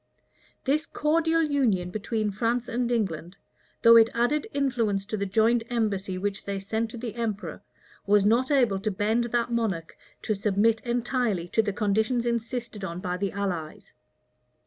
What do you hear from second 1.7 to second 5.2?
between France and England, though it added influence to